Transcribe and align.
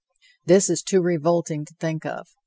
This 0.47 0.67
is 0.67 0.81
too 0.81 0.99
revolting 0.99 1.63
to 1.63 1.75
think 1.79 2.07
of. 2.07 2.27